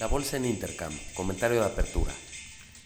La 0.00 0.06
bolsa 0.06 0.38
en 0.38 0.46
Intercam. 0.46 0.92
Comentario 1.14 1.60
de 1.60 1.66
apertura. 1.66 2.12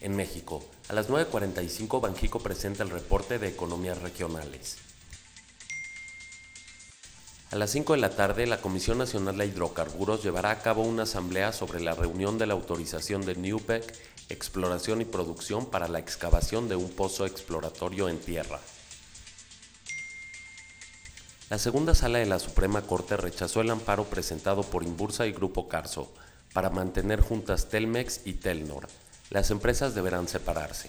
En 0.00 0.16
México, 0.16 0.62
a 0.88 0.92
las 0.92 1.08
9.45 1.08 2.00
Banjico 2.00 2.40
presenta 2.40 2.82
el 2.82 2.90
reporte 2.90 3.38
de 3.38 3.48
economías 3.48 4.02
regionales. 4.02 4.78
A 7.52 7.56
las 7.56 7.70
5 7.70 7.92
de 7.92 8.00
la 8.00 8.10
tarde, 8.10 8.46
la 8.46 8.60
Comisión 8.60 8.98
Nacional 8.98 9.38
de 9.38 9.46
Hidrocarburos 9.46 10.22
llevará 10.22 10.50
a 10.50 10.58
cabo 10.58 10.82
una 10.82 11.04
asamblea 11.04 11.52
sobre 11.52 11.80
la 11.80 11.94
reunión 11.94 12.38
de 12.38 12.46
la 12.46 12.54
autorización 12.54 13.24
de 13.24 13.36
NUPEC, 13.36 13.94
exploración 14.28 15.00
y 15.00 15.04
producción 15.04 15.66
para 15.66 15.88
la 15.88 16.00
excavación 16.00 16.68
de 16.68 16.74
un 16.74 16.90
pozo 16.90 17.24
exploratorio 17.24 18.08
en 18.08 18.18
tierra. 18.18 18.60
La 21.50 21.58
segunda 21.58 21.94
sala 21.94 22.18
de 22.18 22.26
la 22.26 22.40
Suprema 22.40 22.82
Corte 22.82 23.16
rechazó 23.16 23.60
el 23.60 23.70
amparo 23.70 24.04
presentado 24.04 24.64
por 24.64 24.82
Inbursa 24.82 25.28
y 25.28 25.32
Grupo 25.32 25.68
Carso 25.68 26.12
para 26.56 26.70
mantener 26.70 27.20
juntas 27.20 27.68
Telmex 27.68 28.22
y 28.24 28.32
Telnor. 28.32 28.88
Las 29.28 29.50
empresas 29.50 29.94
deberán 29.94 30.26
separarse. 30.26 30.88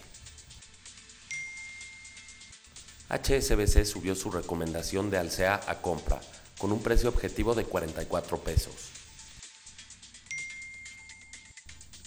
HSBC 3.10 3.84
subió 3.84 4.16
su 4.16 4.32
recomendación 4.32 5.10
de 5.10 5.18
Alsea 5.18 5.60
a 5.68 5.82
compra, 5.82 6.22
con 6.58 6.72
un 6.72 6.82
precio 6.82 7.10
objetivo 7.10 7.54
de 7.54 7.66
44 7.66 8.38
pesos. 8.38 8.92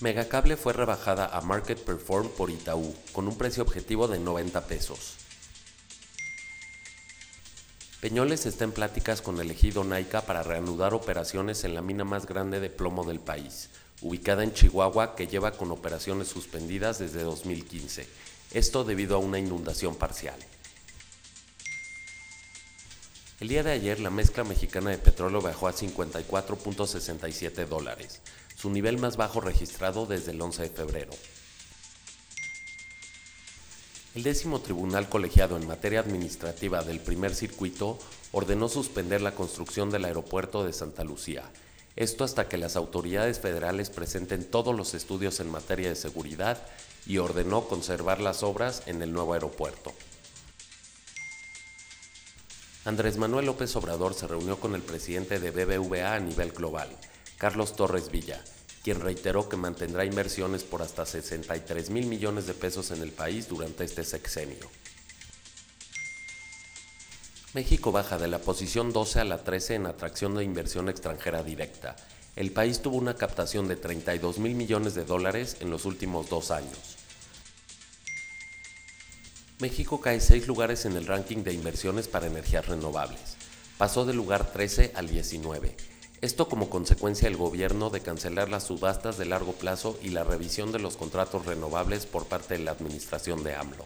Megacable 0.01 0.57
fue 0.57 0.73
rebajada 0.73 1.27
a 1.27 1.43
Market 1.43 1.85
Perform 1.85 2.31
por 2.31 2.49
Itaú, 2.49 2.95
con 3.13 3.29
un 3.29 3.37
precio 3.37 3.63
objetivo 3.63 4.09
de 4.09 4.21
90 4.21 4.59
pesos. 4.69 5.17
Peñoles 8.01 8.47
está 8.47 8.65
en 8.65 8.73
pláticas 8.73 9.21
con 9.21 9.39
el 9.41 9.51
ejido 9.51 9.85
Naica 9.85 10.23
para 10.23 10.43
reanudar 10.43 10.95
operaciones 10.95 11.65
en 11.65 11.75
la 11.75 11.83
mina 11.83 12.03
más 12.03 12.25
grande 12.25 12.59
de 12.59 12.71
plomo 12.71 13.05
del 13.05 13.21
país, 13.21 13.69
ubicada 14.01 14.43
en 14.43 14.55
Chihuahua, 14.55 15.15
que 15.15 15.27
lleva 15.27 15.53
con 15.53 15.71
operaciones 15.71 16.29
suspendidas 16.29 16.99
desde 16.99 17.23
2015. 17.23 18.09
Esto 18.53 18.85
debido 18.85 19.17
a 19.17 19.19
una 19.19 19.39
inundación 19.39 19.97
parcial. 19.97 20.39
El 23.39 23.49
día 23.49 23.63
de 23.63 23.73
ayer 23.73 24.01
la 24.01 24.09
mezcla 24.09 24.45
mexicana 24.45 24.89
de 24.89 24.97
petróleo 24.97 25.43
bajó 25.43 25.69
a 25.69 25.75
54.67 25.75 27.67
dólares, 27.67 28.23
su 28.57 28.71
nivel 28.71 28.97
más 28.97 29.19
bajo 29.19 29.43
registrado 29.43 30.07
desde 30.07 30.31
el 30.31 30.41
11 30.41 30.63
de 30.63 30.71
febrero. 30.71 31.13
El 34.13 34.25
décimo 34.25 34.61
tribunal 34.61 35.09
colegiado 35.09 35.57
en 35.57 35.69
materia 35.69 36.01
administrativa 36.01 36.83
del 36.83 36.99
primer 36.99 37.33
circuito 37.33 37.97
ordenó 38.33 38.69
suspender 38.69 39.23
la 39.23 39.37
construcción 39.37 39.91
del 39.91 40.05
aeropuerto 40.05 40.65
de 40.65 40.73
Santa 40.73 41.05
Lucía. 41.05 41.45
Esto 41.95 42.25
hasta 42.25 42.49
que 42.49 42.59
las 42.59 42.75
autoridades 42.75 43.39
federales 43.39 43.89
presenten 43.89 44.45
todos 44.45 44.75
los 44.75 44.95
estudios 44.95 45.39
en 45.39 45.49
materia 45.49 45.89
de 45.89 45.95
seguridad 45.95 46.59
y 47.07 47.19
ordenó 47.19 47.69
conservar 47.69 48.21
las 48.21 48.43
obras 48.43 48.83
en 48.87 49.01
el 49.01 49.13
nuevo 49.13 49.35
aeropuerto. 49.35 49.93
Andrés 52.85 53.17
Manuel 53.17 53.47
López 53.47 53.77
Obrador 53.77 54.15
se 54.15 54.27
reunió 54.27 54.59
con 54.59 54.75
el 54.75 54.83
presidente 54.83 55.39
de 55.39 55.53
BBVA 55.53 56.15
a 56.15 56.21
nivel 56.21 56.51
global, 56.51 56.89
Carlos 57.39 57.77
Torres 57.77 58.11
Villa, 58.11 58.43
quien 58.83 59.01
reiteró 59.01 59.49
que 59.49 59.57
mantendrá 59.57 60.05
inversiones 60.05 60.65
por 60.65 60.83
hasta 60.83 61.05
63 61.05 61.91
mil 61.91 62.07
millones 62.07 62.47
de 62.47 62.55
pesos 62.55 62.91
en 62.91 63.03
el 63.03 63.13
país 63.13 63.49
durante 63.49 63.85
este 63.85 64.05
sexenio. 64.05 64.71
México 67.53 67.93
baja 67.93 68.17
de 68.17 68.29
la 68.29 68.39
posición 68.39 68.93
12 68.93 69.21
a 69.21 69.25
la 69.25 69.43
13 69.43 69.75
en 69.75 69.87
atracción 69.87 70.35
de 70.35 70.45
inversión 70.45 70.89
extranjera 70.89 71.43
directa. 71.43 71.97
El 72.37 72.53
país 72.53 72.81
tuvo 72.81 72.97
una 72.97 73.15
captación 73.15 73.67
de 73.67 73.77
32 73.77 74.39
mil 74.39 74.55
millones 74.55 74.95
de 74.95 75.05
dólares 75.05 75.57
en 75.61 75.69
los 75.69 75.85
últimos 75.85 76.31
dos 76.31 76.51
años. 76.51 76.97
México 79.59 80.01
cae 80.01 80.21
seis 80.21 80.47
lugares 80.47 80.87
en 80.87 80.97
el 80.97 81.07
ranking 81.07 81.43
de 81.43 81.53
inversiones 81.53 82.09
para 82.09 82.29
energías 82.29 82.67
renovables. 82.67 83.37
Pasó 83.77 84.07
del 84.07 84.17
lugar 84.17 84.53
13 84.53 84.93
al 84.95 85.09
19 85.09 85.90
esto 86.23 86.49
como 86.49 86.69
consecuencia 86.69 87.29
del 87.29 87.39
gobierno 87.39 87.89
de 87.89 88.01
cancelar 88.01 88.51
las 88.51 88.65
subastas 88.65 89.17
de 89.17 89.25
largo 89.25 89.53
plazo 89.53 89.99
y 90.03 90.11
la 90.11 90.23
revisión 90.23 90.71
de 90.71 90.79
los 90.79 90.97
contratos 90.97 91.47
renovables 91.47 92.05
por 92.05 92.27
parte 92.27 92.59
de 92.59 92.65
la 92.65 92.73
administración 92.73 93.43
de 93.43 93.55
AMLO. 93.55 93.85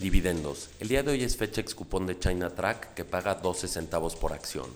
Dividendos. 0.00 0.70
El 0.80 0.88
día 0.88 1.02
de 1.02 1.12
hoy 1.12 1.22
es 1.22 1.36
fecha 1.36 1.60
ex 1.60 1.74
cupón 1.74 2.06
de 2.06 2.18
China 2.18 2.50
Track 2.50 2.94
que 2.94 3.04
paga 3.04 3.36
12 3.36 3.68
centavos 3.68 4.16
por 4.16 4.32
acción. 4.32 4.66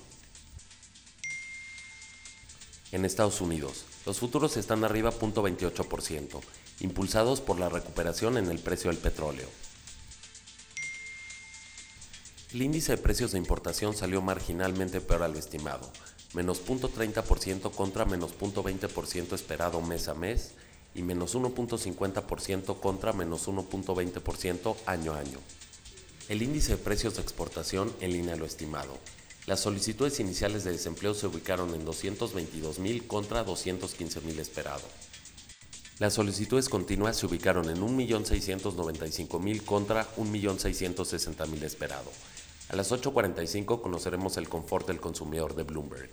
En 2.93 3.05
Estados 3.05 3.41
Unidos, 3.41 3.85
los 4.05 4.19
futuros 4.19 4.57
están 4.57 4.85
arriba 4.85 5.13
0.28%, 5.13 6.41
impulsados 6.81 7.41
por 7.41 7.59
la 7.59 7.69
recuperación 7.69 8.37
en 8.37 8.51
el 8.51 8.59
precio 8.59 8.91
del 8.91 8.99
petróleo. 8.99 9.49
El 12.53 12.61
índice 12.61 12.93
de 12.93 12.99
precios 12.99 13.33
de 13.33 13.39
importación 13.39 13.97
salió 13.97 14.21
marginalmente 14.21 15.01
peor 15.01 15.23
a 15.23 15.29
lo 15.29 15.39
estimado, 15.39 15.91
menos 16.35 16.61
0.30% 16.67 17.71
contra 17.71 18.05
menos 18.05 18.33
0.20% 18.39 19.33
esperado 19.33 19.81
mes 19.81 20.07
a 20.09 20.15
mes 20.15 20.51
y 20.95 21.01
menos 21.01 21.35
1.50% 21.35 22.79
contra 22.79 23.15
menos 23.15 23.49
1.20% 23.49 24.77
año 24.85 25.15
a 25.15 25.21
año. 25.21 25.39
El 26.29 26.43
índice 26.43 26.73
de 26.73 26.77
precios 26.77 27.17
de 27.17 27.23
exportación 27.23 27.91
en 28.03 28.13
línea 28.13 28.35
a 28.35 28.37
lo 28.37 28.45
estimado. 28.45 28.99
Las 29.47 29.61
solicitudes 29.61 30.21
iniciales 30.21 30.63
de 30.63 30.73
desempleo 30.73 31.15
se 31.15 31.29
ubicaron 31.29 31.75
en 31.75 31.87
222.000 31.87 33.07
contra 33.07 33.47
215.000 33.47 34.39
esperado. 34.39 34.83
Las 35.99 36.13
solicitudes 36.13 36.69
continuas 36.69 37.17
se 37.17 37.25
ubicaron 37.25 37.71
en 37.71 37.81
1.695.000 37.81 39.65
contra 39.65 40.07
1.660.000 40.17 41.63
esperado. 41.63 42.11
A 42.73 42.77
las 42.77 42.91
8.45 42.91 43.83
conoceremos 43.83 44.39
el 44.39 44.49
confort 44.49 44.87
del 44.87 44.99
consumidor 44.99 45.55
de 45.55 45.63
Bloomberg. 45.63 46.11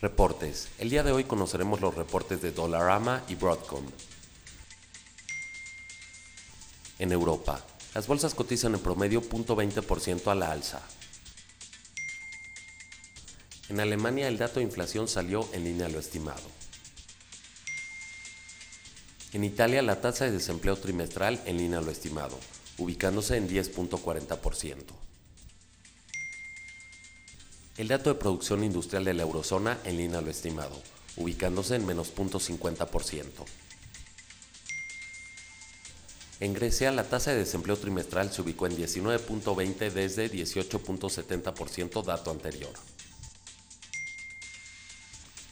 Reportes. 0.00 0.68
El 0.78 0.88
día 0.88 1.02
de 1.02 1.12
hoy 1.12 1.24
conoceremos 1.24 1.82
los 1.82 1.94
reportes 1.94 2.40
de 2.40 2.52
Dollarama 2.52 3.22
y 3.28 3.34
Broadcom. 3.34 3.84
En 6.98 7.12
Europa, 7.12 7.62
las 7.94 8.06
bolsas 8.06 8.34
cotizan 8.34 8.72
en 8.76 8.80
promedio 8.80 9.20
0.20% 9.20 10.28
a 10.28 10.34
la 10.34 10.52
alza. 10.52 10.80
En 13.68 13.78
Alemania 13.78 14.28
el 14.28 14.38
dato 14.38 14.60
de 14.60 14.64
inflación 14.64 15.06
salió 15.06 15.46
en 15.52 15.64
línea 15.64 15.84
a 15.84 15.90
lo 15.90 15.98
estimado. 15.98 16.48
En 19.34 19.44
Italia 19.44 19.82
la 19.82 20.00
tasa 20.00 20.24
de 20.24 20.30
desempleo 20.30 20.76
trimestral 20.76 21.42
en 21.44 21.58
línea 21.58 21.80
a 21.80 21.82
lo 21.82 21.90
estimado 21.90 22.38
ubicándose 22.80 23.36
en 23.36 23.48
10.40%. 23.48 24.76
El 27.76 27.88
dato 27.88 28.12
de 28.12 28.18
producción 28.18 28.64
industrial 28.64 29.04
de 29.04 29.14
la 29.14 29.22
eurozona 29.22 29.78
en 29.84 29.96
línea 29.96 30.20
lo 30.20 30.30
estimado, 30.30 30.82
ubicándose 31.16 31.76
en 31.76 31.86
menos 31.86 32.12
0.50%. 32.14 33.24
En 36.40 36.54
Grecia, 36.54 36.90
la 36.90 37.04
tasa 37.04 37.32
de 37.32 37.38
desempleo 37.38 37.76
trimestral 37.76 38.32
se 38.32 38.40
ubicó 38.40 38.66
en 38.66 38.76
19.20 38.76 39.90
desde 39.90 40.30
18.70% 40.30 42.02
dato 42.02 42.30
anterior. 42.30 42.72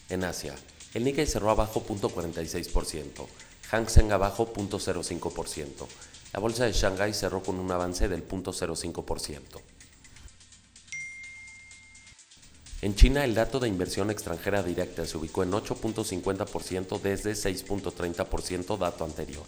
En 0.09 0.25
Asia, 0.25 0.55
el 0.95 1.05
Nikkei 1.05 1.27
cerró 1.27 1.51
abajo 1.51 1.85
0.46%, 1.87 3.27
Hang 3.71 3.89
Seng 3.91 4.13
abajo 4.13 4.51
0.05%, 4.51 5.87
la 6.33 6.41
bolsa 6.41 6.65
de 6.65 6.73
Shanghái 6.73 7.15
cerró 7.15 7.43
con 7.43 7.59
un 7.59 7.71
avance 7.71 8.09
del 8.09 8.27
0.05%. 8.27 9.61
En 12.81 12.95
China, 12.95 13.25
el 13.25 13.35
dato 13.35 13.59
de 13.59 13.67
inversión 13.67 14.09
extranjera 14.11 14.63
directa 14.63 15.05
se 15.05 15.19
ubicó 15.19 15.43
en 15.43 15.51
8.50% 15.51 17.01
desde 17.01 17.33
6.30% 17.33 18.79
dato 18.79 19.05
anterior. 19.05 19.45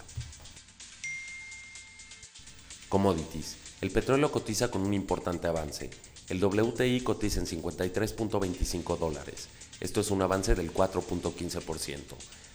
Commodities. 2.88 3.56
El 3.82 3.92
petróleo 3.92 4.32
cotiza 4.32 4.68
con 4.68 4.82
un 4.82 4.94
importante 4.94 5.46
avance. 5.46 5.90
El 6.28 6.44
WTI 6.44 7.02
cotiza 7.02 7.38
en 7.38 7.46
53.25 7.46 8.98
dólares. 8.98 9.46
Esto 9.80 10.00
es 10.00 10.10
un 10.10 10.22
avance 10.22 10.56
del 10.56 10.74
4.15%. 10.74 12.00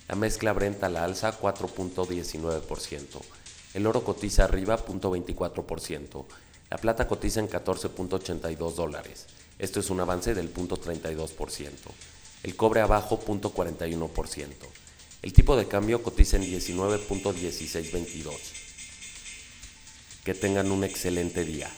La 0.10 0.16
mezcla 0.16 0.52
Brent 0.52 0.84
a 0.84 0.90
la 0.90 1.06
alza 1.06 1.40
4.19%. 1.40 3.45
El 3.76 3.86
oro 3.86 4.04
cotiza 4.06 4.46
arriba 4.46 4.84
0.24%. 4.84 6.26
La 6.72 6.78
plata 6.78 7.08
cotiza 7.10 7.42
en 7.42 7.50
14.82 7.50 8.74
dólares. 8.74 9.26
Esto 9.60 9.82
es 9.82 9.90
un 9.90 10.00
avance 10.00 10.34
del 10.34 10.54
0.32%. 10.54 11.70
El 12.44 12.56
cobre 12.56 12.80
abajo 12.80 13.20
0.41%. 13.20 14.48
El 15.22 15.34
tipo 15.34 15.58
de 15.58 15.68
cambio 15.68 16.02
cotiza 16.02 16.38
en 16.38 16.44
19.1622. 16.44 18.32
Que 20.24 20.34
tengan 20.34 20.72
un 20.72 20.86
excelente 20.86 21.44
día. 21.44 21.70